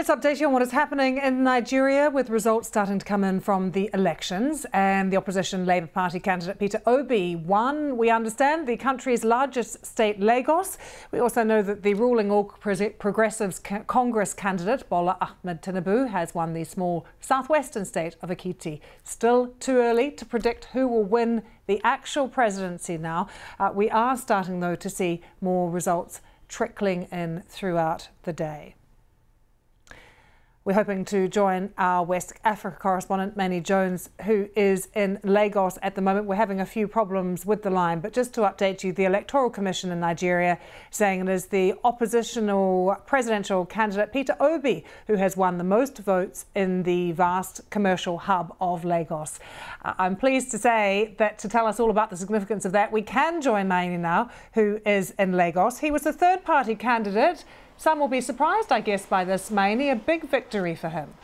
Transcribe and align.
Let's 0.00 0.08
update 0.08 0.40
you 0.40 0.46
on 0.46 0.54
what 0.54 0.62
is 0.62 0.70
happening 0.70 1.18
in 1.18 1.44
Nigeria 1.44 2.08
with 2.08 2.30
results 2.30 2.66
starting 2.66 2.98
to 2.98 3.04
come 3.04 3.22
in 3.22 3.38
from 3.38 3.72
the 3.72 3.90
elections. 3.92 4.64
And 4.72 5.12
the 5.12 5.18
opposition 5.18 5.66
Labour 5.66 5.88
Party 5.88 6.18
candidate 6.18 6.58
Peter 6.58 6.80
Obi 6.86 7.36
won, 7.36 7.98
we 7.98 8.08
understand, 8.08 8.66
the 8.66 8.78
country's 8.78 9.24
largest 9.24 9.84
state, 9.84 10.18
Lagos. 10.18 10.78
We 11.12 11.18
also 11.18 11.42
know 11.42 11.60
that 11.60 11.82
the 11.82 11.92
ruling 11.92 12.30
All 12.30 12.44
Progressives 12.44 13.58
Congress 13.58 14.32
candidate, 14.32 14.88
Bola 14.88 15.18
Ahmed 15.20 15.60
Tinubu, 15.60 16.08
has 16.08 16.34
won 16.34 16.54
the 16.54 16.64
small 16.64 17.04
southwestern 17.20 17.84
state 17.84 18.16
of 18.22 18.30
Ekiti. 18.30 18.80
Still 19.04 19.48
too 19.60 19.76
early 19.76 20.10
to 20.12 20.24
predict 20.24 20.64
who 20.72 20.88
will 20.88 21.04
win 21.04 21.42
the 21.66 21.78
actual 21.84 22.26
presidency 22.26 22.96
now. 22.96 23.28
Uh, 23.58 23.70
we 23.74 23.90
are 23.90 24.16
starting, 24.16 24.60
though, 24.60 24.76
to 24.76 24.88
see 24.88 25.20
more 25.42 25.70
results 25.70 26.22
trickling 26.48 27.02
in 27.12 27.42
throughout 27.50 28.08
the 28.22 28.32
day. 28.32 28.76
We're 30.70 30.74
hoping 30.74 31.04
to 31.06 31.26
join 31.26 31.70
our 31.78 32.04
West 32.04 32.32
Africa 32.44 32.76
correspondent, 32.78 33.36
Mayeni 33.36 33.60
Jones, 33.60 34.08
who 34.24 34.48
is 34.54 34.86
in 34.94 35.18
Lagos 35.24 35.80
at 35.82 35.96
the 35.96 36.00
moment. 36.00 36.26
We're 36.26 36.36
having 36.36 36.60
a 36.60 36.64
few 36.64 36.86
problems 36.86 37.44
with 37.44 37.64
the 37.64 37.70
line, 37.70 37.98
but 37.98 38.12
just 38.12 38.32
to 38.34 38.42
update 38.42 38.84
you, 38.84 38.92
the 38.92 39.04
Electoral 39.04 39.50
Commission 39.50 39.90
in 39.90 39.98
Nigeria 39.98 40.60
saying 40.92 41.22
it 41.22 41.28
is 41.28 41.46
the 41.46 41.74
oppositional 41.82 42.96
presidential 43.04 43.66
candidate, 43.66 44.12
Peter 44.12 44.36
Obi, 44.38 44.84
who 45.08 45.16
has 45.16 45.36
won 45.36 45.58
the 45.58 45.64
most 45.64 45.98
votes 45.98 46.46
in 46.54 46.84
the 46.84 47.10
vast 47.10 47.68
commercial 47.70 48.18
hub 48.18 48.54
of 48.60 48.84
Lagos. 48.84 49.40
Uh, 49.84 49.94
I'm 49.98 50.14
pleased 50.14 50.52
to 50.52 50.58
say 50.58 51.16
that 51.18 51.36
to 51.40 51.48
tell 51.48 51.66
us 51.66 51.80
all 51.80 51.90
about 51.90 52.10
the 52.10 52.16
significance 52.16 52.64
of 52.64 52.70
that, 52.70 52.92
we 52.92 53.02
can 53.02 53.42
join 53.42 53.68
Mayeni 53.68 53.98
now, 53.98 54.30
who 54.54 54.80
is 54.86 55.14
in 55.18 55.32
Lagos. 55.32 55.80
He 55.80 55.90
was 55.90 56.02
the 56.02 56.12
third 56.12 56.44
party 56.44 56.76
candidate 56.76 57.44
some 57.80 57.98
will 57.98 58.08
be 58.08 58.20
surprised, 58.20 58.70
I 58.70 58.82
guess, 58.82 59.06
by 59.06 59.24
this, 59.24 59.48
Mayeni. 59.48 59.90
A 59.90 59.96
big 59.96 60.28
victory 60.28 60.74
for 60.74 60.90
him. 60.90 61.14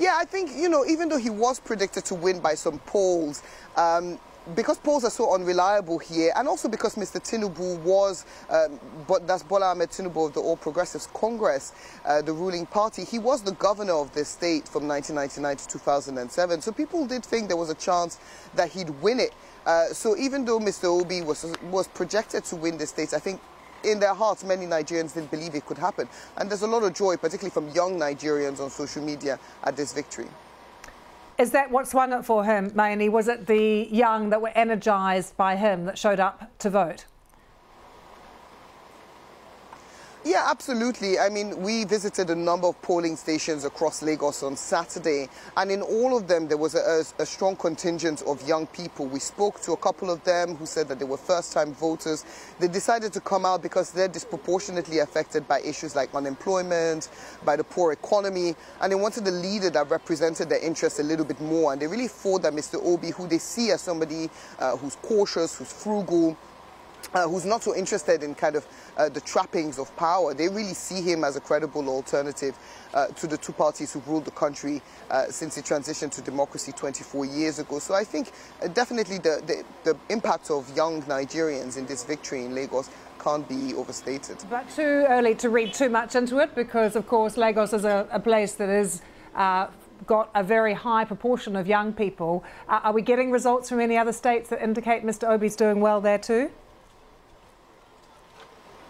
Yeah, 0.00 0.16
I 0.16 0.24
think, 0.24 0.50
you 0.56 0.68
know, 0.68 0.84
even 0.84 1.08
though 1.08 1.18
he 1.18 1.30
was 1.30 1.60
predicted 1.60 2.04
to 2.06 2.16
win 2.16 2.40
by 2.40 2.56
some 2.56 2.80
polls, 2.80 3.44
um, 3.76 4.18
because 4.54 4.78
polls 4.78 5.04
are 5.04 5.10
so 5.10 5.34
unreliable 5.34 5.98
here, 5.98 6.32
and 6.36 6.46
also 6.46 6.68
because 6.68 6.96
Mr. 6.96 7.18
Tinubu 7.20 7.80
was, 7.80 8.26
um, 8.50 8.78
but 9.08 9.26
that's 9.26 9.42
Bola 9.42 9.70
Ahmed 9.70 9.90
Tinubu 9.90 10.26
of 10.26 10.34
the 10.34 10.40
All 10.40 10.56
Progressives 10.56 11.08
Congress, 11.14 11.72
uh, 12.04 12.20
the 12.20 12.32
ruling 12.32 12.66
party, 12.66 13.04
he 13.04 13.18
was 13.18 13.42
the 13.42 13.52
governor 13.52 13.94
of 13.94 14.12
this 14.12 14.28
state 14.28 14.68
from 14.68 14.86
1999 14.86 15.56
to 15.56 15.68
2007. 15.68 16.60
So 16.60 16.72
people 16.72 17.06
did 17.06 17.24
think 17.24 17.48
there 17.48 17.56
was 17.56 17.70
a 17.70 17.74
chance 17.74 18.18
that 18.54 18.70
he'd 18.70 18.90
win 19.00 19.18
it. 19.18 19.32
Uh, 19.64 19.86
so 19.88 20.16
even 20.16 20.44
though 20.44 20.58
Mr. 20.58 20.84
Obi 20.84 21.22
was, 21.22 21.46
was 21.70 21.88
projected 21.88 22.44
to 22.44 22.56
win 22.56 22.76
the 22.76 22.86
state, 22.86 23.14
I 23.14 23.18
think 23.18 23.40
in 23.82 23.98
their 23.98 24.14
hearts, 24.14 24.44
many 24.44 24.66
Nigerians 24.66 25.14
didn't 25.14 25.30
believe 25.30 25.54
it 25.54 25.64
could 25.66 25.78
happen. 25.78 26.08
And 26.36 26.50
there's 26.50 26.62
a 26.62 26.66
lot 26.66 26.82
of 26.82 26.94
joy, 26.94 27.16
particularly 27.16 27.50
from 27.50 27.68
young 27.70 27.98
Nigerians 27.98 28.60
on 28.60 28.70
social 28.70 29.02
media, 29.02 29.38
at 29.62 29.76
this 29.76 29.92
victory. 29.92 30.26
Is 31.36 31.50
that 31.50 31.70
what 31.70 31.88
swung 31.88 32.12
it 32.12 32.24
for 32.24 32.44
him, 32.44 32.70
Mayeni? 32.70 33.10
Was 33.10 33.26
it 33.26 33.46
the 33.46 33.88
young 33.90 34.30
that 34.30 34.40
were 34.40 34.52
energised 34.54 35.36
by 35.36 35.56
him 35.56 35.84
that 35.86 35.98
showed 35.98 36.20
up 36.20 36.56
to 36.60 36.70
vote? 36.70 37.06
Yeah, 40.26 40.46
absolutely. 40.48 41.18
I 41.18 41.28
mean, 41.28 41.60
we 41.60 41.84
visited 41.84 42.30
a 42.30 42.34
number 42.34 42.66
of 42.66 42.80
polling 42.80 43.14
stations 43.14 43.66
across 43.66 44.00
Lagos 44.00 44.42
on 44.42 44.56
Saturday, 44.56 45.28
and 45.54 45.70
in 45.70 45.82
all 45.82 46.16
of 46.16 46.28
them, 46.28 46.48
there 46.48 46.56
was 46.56 46.74
a, 46.74 47.04
a, 47.18 47.26
strong 47.26 47.56
contingent 47.56 48.22
of 48.22 48.48
young 48.48 48.66
people. 48.68 49.04
We 49.04 49.18
spoke 49.18 49.60
to 49.60 49.72
a 49.72 49.76
couple 49.76 50.10
of 50.10 50.24
them 50.24 50.54
who 50.56 50.64
said 50.64 50.88
that 50.88 50.98
they 50.98 51.04
were 51.04 51.18
first 51.18 51.52
time 51.52 51.74
voters. 51.74 52.24
They 52.58 52.68
decided 52.68 53.12
to 53.12 53.20
come 53.20 53.44
out 53.44 53.62
because 53.62 53.90
they're 53.90 54.08
disproportionately 54.08 55.00
affected 55.00 55.46
by 55.46 55.60
issues 55.60 55.94
like 55.94 56.14
unemployment, 56.14 57.10
by 57.44 57.56
the 57.56 57.64
poor 57.64 57.92
economy, 57.92 58.54
and 58.80 58.90
they 58.90 58.96
wanted 58.96 59.28
a 59.28 59.30
leader 59.30 59.68
that 59.68 59.90
represented 59.90 60.48
their 60.48 60.64
interests 60.64 61.00
a 61.00 61.02
little 61.02 61.26
bit 61.26 61.40
more. 61.42 61.74
And 61.74 61.82
they 61.82 61.86
really 61.86 62.08
thought 62.08 62.40
that 62.44 62.54
Mr. 62.54 62.82
Obi, 62.82 63.10
who 63.10 63.26
they 63.26 63.36
see 63.36 63.72
as 63.72 63.82
somebody 63.82 64.30
uh, 64.58 64.74
who's 64.78 64.96
cautious, 64.96 65.58
who's 65.58 65.70
frugal, 65.70 66.34
uh, 67.12 67.28
who's 67.28 67.44
not 67.44 67.62
so 67.62 67.74
interested 67.74 68.22
in 68.22 68.34
kind 68.34 68.56
of 68.56 68.66
uh, 68.96 69.08
the 69.08 69.20
trappings 69.20 69.78
of 69.78 69.94
power. 69.96 70.34
They 70.34 70.48
really 70.48 70.74
see 70.74 71.02
him 71.02 71.24
as 71.24 71.36
a 71.36 71.40
credible 71.40 71.88
alternative 71.88 72.58
uh, 72.94 73.08
to 73.08 73.26
the 73.26 73.36
two 73.36 73.52
parties 73.52 73.92
who've 73.92 74.06
ruled 74.08 74.24
the 74.24 74.30
country 74.30 74.80
uh, 75.10 75.26
since 75.26 75.56
the 75.56 75.62
transition 75.62 76.10
to 76.10 76.22
democracy 76.22 76.72
24 76.72 77.24
years 77.26 77.58
ago. 77.58 77.78
So 77.78 77.94
I 77.94 78.04
think 78.04 78.30
uh, 78.62 78.68
definitely 78.68 79.18
the, 79.18 79.42
the, 79.46 79.92
the, 79.92 79.98
impact 80.08 80.50
of 80.50 80.74
young 80.76 81.02
Nigerians 81.02 81.76
in 81.76 81.86
this 81.86 82.04
victory 82.04 82.44
in 82.44 82.54
Lagos 82.54 82.90
can't 83.18 83.48
be 83.48 83.74
overstated. 83.74 84.36
But 84.50 84.68
too 84.70 85.06
early 85.08 85.34
to 85.36 85.48
read 85.48 85.72
too 85.72 85.88
much 85.88 86.14
into 86.14 86.38
it 86.38 86.54
because, 86.54 86.94
of 86.94 87.06
course, 87.06 87.36
Lagos 87.36 87.72
is 87.72 87.84
a, 87.84 88.06
a 88.12 88.20
place 88.20 88.54
that 88.54 88.68
is 88.68 89.02
uh, 89.34 89.68
got 90.06 90.30
a 90.34 90.42
very 90.42 90.74
high 90.74 91.04
proportion 91.04 91.56
of 91.56 91.66
young 91.66 91.92
people. 91.92 92.44
Uh, 92.68 92.80
are 92.84 92.92
we 92.92 93.02
getting 93.02 93.30
results 93.30 93.68
from 93.68 93.80
any 93.80 93.96
other 93.96 94.12
states 94.12 94.50
that 94.50 94.62
indicate 94.62 95.04
Mr. 95.04 95.28
Obi's 95.28 95.56
doing 95.56 95.80
well 95.80 96.00
there 96.00 96.18
too? 96.18 96.50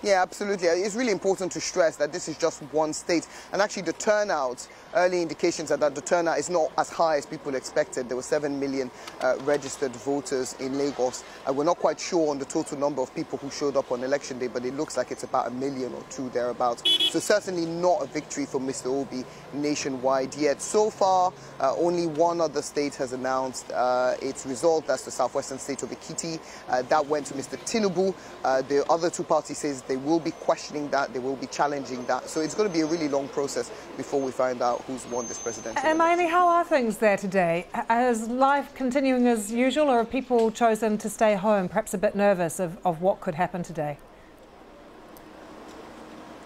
Yeah, 0.00 0.22
absolutely. 0.22 0.68
It's 0.68 0.94
really 0.94 1.10
important 1.10 1.50
to 1.52 1.60
stress 1.60 1.96
that 1.96 2.12
this 2.12 2.28
is 2.28 2.38
just 2.38 2.62
one 2.72 2.92
state. 2.92 3.26
And 3.52 3.60
actually, 3.60 3.82
the 3.82 3.94
turnout, 3.94 4.68
early 4.94 5.20
indications 5.22 5.72
are 5.72 5.76
that 5.78 5.96
the 5.96 6.00
turnout 6.00 6.38
is 6.38 6.48
not 6.48 6.70
as 6.78 6.88
high 6.88 7.16
as 7.16 7.26
people 7.26 7.56
expected. 7.56 8.08
There 8.08 8.16
were 8.16 8.22
7 8.22 8.60
million 8.60 8.92
uh, 9.20 9.36
registered 9.40 9.90
voters 9.96 10.54
in 10.60 10.78
Lagos. 10.78 11.24
And 11.48 11.56
we're 11.56 11.64
not 11.64 11.78
quite 11.78 11.98
sure 11.98 12.30
on 12.30 12.38
the 12.38 12.44
total 12.44 12.78
number 12.78 13.02
of 13.02 13.12
people 13.12 13.38
who 13.38 13.50
showed 13.50 13.76
up 13.76 13.90
on 13.90 14.04
election 14.04 14.38
day, 14.38 14.46
but 14.46 14.64
it 14.64 14.74
looks 14.74 14.96
like 14.96 15.10
it's 15.10 15.24
about 15.24 15.48
a 15.48 15.50
million 15.50 15.92
or 15.92 16.02
two 16.10 16.28
thereabouts. 16.30 16.84
So 17.10 17.18
certainly 17.18 17.66
not 17.66 18.00
a 18.00 18.06
victory 18.06 18.46
for 18.46 18.60
Mr. 18.60 18.86
Obi 18.86 19.24
nationwide 19.52 20.36
yet. 20.36 20.62
So 20.62 20.90
far, 20.90 21.32
uh, 21.58 21.74
only 21.74 22.06
one 22.06 22.40
other 22.40 22.62
state 22.62 22.94
has 22.96 23.12
announced 23.12 23.72
uh, 23.72 24.14
its 24.22 24.46
result. 24.46 24.86
That's 24.86 25.04
the 25.04 25.10
southwestern 25.10 25.58
state 25.58 25.82
of 25.82 25.90
Ekiti. 25.90 26.38
Uh, 26.68 26.82
that 26.82 27.04
went 27.08 27.26
to 27.26 27.34
Mr. 27.34 27.58
Tinubu. 27.64 28.14
Uh, 28.44 28.62
the 28.62 28.88
other 28.88 29.10
two 29.10 29.24
parties 29.24 29.58
says 29.58 29.82
they 29.88 29.96
will 29.96 30.20
be 30.20 30.30
questioning 30.30 30.88
that, 30.90 31.12
they 31.12 31.18
will 31.18 31.36
be 31.36 31.46
challenging 31.46 32.04
that. 32.06 32.28
So 32.28 32.40
it's 32.40 32.54
going 32.54 32.68
to 32.68 32.74
be 32.74 32.82
a 32.82 32.86
really 32.86 33.08
long 33.08 33.28
process 33.28 33.70
before 33.96 34.20
we 34.20 34.30
find 34.30 34.62
out 34.62 34.82
who's 34.82 35.06
won 35.06 35.26
this 35.26 35.38
presidential 35.38 35.82
Hermione, 35.82 36.28
how 36.28 36.48
are 36.48 36.64
things 36.64 36.98
there 36.98 37.16
today? 37.16 37.66
Is 37.90 38.28
life 38.28 38.74
continuing 38.74 39.26
as 39.26 39.50
usual 39.50 39.90
or 39.90 39.98
have 39.98 40.10
people 40.10 40.50
chosen 40.50 40.98
to 40.98 41.10
stay 41.10 41.34
home, 41.34 41.68
perhaps 41.68 41.94
a 41.94 41.98
bit 41.98 42.14
nervous 42.14 42.60
of, 42.60 42.78
of 42.84 43.02
what 43.02 43.20
could 43.20 43.34
happen 43.34 43.62
today? 43.62 43.98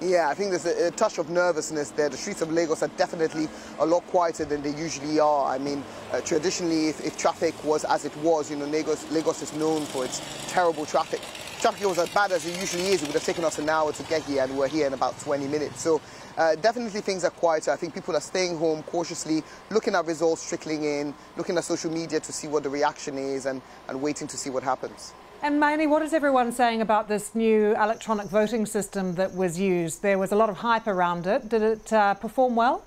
Yeah, 0.02 0.28
I 0.28 0.34
think 0.34 0.50
there's 0.50 0.66
a, 0.66 0.88
a, 0.88 0.90
touch 0.90 1.18
of 1.18 1.30
nervousness 1.30 1.90
there. 1.90 2.08
The 2.08 2.16
streets 2.16 2.42
of 2.42 2.50
Lagos 2.50 2.82
are 2.82 2.90
definitely 2.96 3.48
a 3.78 3.86
lot 3.86 4.04
quieter 4.08 4.44
than 4.44 4.60
they 4.60 4.74
usually 4.74 5.20
are. 5.20 5.46
I 5.46 5.58
mean, 5.58 5.84
uh, 6.12 6.20
traditionally, 6.22 6.88
if, 6.88 7.06
if, 7.06 7.16
traffic 7.16 7.54
was 7.62 7.84
as 7.84 8.04
it 8.04 8.16
was, 8.16 8.50
you 8.50 8.56
know, 8.56 8.64
Lagos, 8.64 9.08
Lagos 9.12 9.42
is 9.42 9.52
known 9.52 9.82
for 9.82 10.04
its 10.04 10.20
terrible 10.48 10.86
traffic. 10.86 11.20
Traffic 11.62 11.86
was 11.86 11.98
as 12.00 12.08
bad 12.08 12.32
as 12.32 12.44
it 12.44 12.58
usually 12.60 12.88
is. 12.88 13.04
It 13.04 13.06
would 13.06 13.14
have 13.14 13.22
taken 13.22 13.44
us 13.44 13.60
an 13.60 13.68
hour 13.68 13.92
to 13.92 14.02
get 14.02 14.24
here, 14.24 14.42
and 14.42 14.58
we're 14.58 14.66
here 14.66 14.88
in 14.88 14.94
about 14.94 15.16
20 15.20 15.46
minutes. 15.46 15.80
So 15.80 16.00
uh, 16.36 16.56
definitely 16.56 17.00
things 17.02 17.22
are 17.22 17.30
quieter. 17.30 17.70
I 17.70 17.76
think 17.76 17.94
people 17.94 18.16
are 18.16 18.20
staying 18.20 18.58
home 18.58 18.82
cautiously, 18.82 19.44
looking 19.70 19.94
at 19.94 20.04
results 20.04 20.48
trickling 20.48 20.82
in, 20.82 21.14
looking 21.36 21.56
at 21.56 21.62
social 21.62 21.92
media 21.92 22.18
to 22.18 22.32
see 22.32 22.48
what 22.48 22.64
the 22.64 22.68
reaction 22.68 23.16
is, 23.16 23.46
and, 23.46 23.62
and 23.86 24.02
waiting 24.02 24.26
to 24.26 24.36
see 24.36 24.50
what 24.50 24.64
happens. 24.64 25.12
And 25.40 25.62
Mayeni, 25.62 25.88
what 25.88 26.02
is 26.02 26.12
everyone 26.12 26.50
saying 26.50 26.80
about 26.80 27.06
this 27.06 27.32
new 27.32 27.76
electronic 27.76 28.26
voting 28.26 28.66
system 28.66 29.14
that 29.14 29.32
was 29.32 29.56
used? 29.56 30.02
There 30.02 30.18
was 30.18 30.32
a 30.32 30.36
lot 30.36 30.50
of 30.50 30.56
hype 30.56 30.88
around 30.88 31.28
it. 31.28 31.48
Did 31.48 31.62
it 31.62 31.92
uh, 31.92 32.14
perform 32.14 32.56
well? 32.56 32.82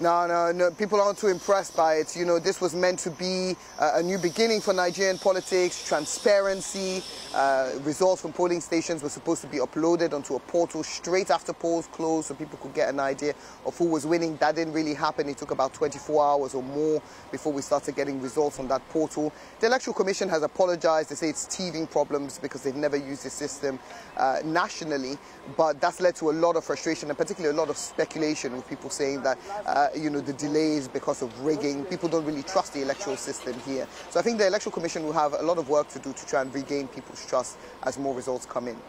No, 0.00 0.26
no, 0.26 0.50
no. 0.50 0.70
People 0.70 0.98
aren't 0.98 1.18
too 1.18 1.26
impressed 1.26 1.76
by 1.76 1.96
it. 1.96 2.16
You 2.16 2.24
know, 2.24 2.38
this 2.38 2.58
was 2.58 2.74
meant 2.74 2.98
to 3.00 3.10
be 3.10 3.54
uh, 3.78 3.92
a 3.96 4.02
new 4.02 4.16
beginning 4.16 4.62
for 4.62 4.72
Nigerian 4.72 5.18
politics, 5.18 5.86
transparency. 5.86 7.02
Uh, 7.34 7.72
results 7.82 8.22
from 8.22 8.32
polling 8.32 8.62
stations 8.62 9.02
were 9.02 9.10
supposed 9.10 9.42
to 9.42 9.46
be 9.46 9.58
uploaded 9.58 10.14
onto 10.14 10.36
a 10.36 10.40
portal 10.40 10.82
straight 10.82 11.30
after 11.30 11.52
polls 11.52 11.86
closed 11.88 12.28
so 12.28 12.34
people 12.34 12.58
could 12.62 12.72
get 12.72 12.88
an 12.88 12.98
idea 12.98 13.34
of 13.66 13.76
who 13.76 13.84
was 13.84 14.06
winning. 14.06 14.38
That 14.38 14.56
didn't 14.56 14.72
really 14.72 14.94
happen. 14.94 15.28
It 15.28 15.36
took 15.36 15.50
about 15.50 15.74
24 15.74 16.24
hours 16.24 16.54
or 16.54 16.62
more 16.62 17.02
before 17.30 17.52
we 17.52 17.60
started 17.60 17.94
getting 17.94 18.22
results 18.22 18.58
on 18.58 18.68
that 18.68 18.88
portal. 18.88 19.30
The 19.60 19.66
Electoral 19.66 19.92
Commission 19.92 20.30
has 20.30 20.42
apologized. 20.42 21.10
They 21.10 21.14
say 21.14 21.28
it's 21.28 21.44
teething 21.44 21.86
problems 21.86 22.38
because 22.38 22.62
they've 22.62 22.74
never 22.74 22.96
used 22.96 23.26
the 23.26 23.30
system 23.30 23.78
uh, 24.16 24.38
nationally. 24.46 25.18
But 25.58 25.78
that's 25.78 26.00
led 26.00 26.16
to 26.16 26.30
a 26.30 26.32
lot 26.32 26.56
of 26.56 26.64
frustration 26.64 27.10
and 27.10 27.18
particularly 27.18 27.54
a 27.54 27.60
lot 27.60 27.68
of 27.68 27.76
speculation 27.76 28.56
with 28.56 28.66
people 28.66 28.88
saying 28.88 29.22
that 29.24 29.38
uh, 29.66 29.88
you 29.96 30.10
know, 30.10 30.20
the 30.20 30.32
delays 30.32 30.88
because 30.88 31.22
of 31.22 31.40
rigging. 31.40 31.84
People 31.84 32.08
don't 32.08 32.24
really 32.24 32.42
trust 32.42 32.74
the 32.74 32.82
electoral 32.82 33.16
system 33.16 33.54
here. 33.66 33.86
So 34.10 34.20
I 34.20 34.22
think 34.22 34.38
the 34.38 34.46
Electoral 34.46 34.72
Commission 34.72 35.04
will 35.04 35.12
have 35.12 35.34
a 35.34 35.42
lot 35.42 35.58
of 35.58 35.68
work 35.68 35.88
to 35.88 35.98
do 35.98 36.12
to 36.12 36.26
try 36.26 36.42
and 36.42 36.54
regain 36.54 36.88
people's 36.88 37.26
trust 37.26 37.58
as 37.82 37.98
more 37.98 38.14
results 38.14 38.46
come 38.46 38.68
in. 38.68 38.80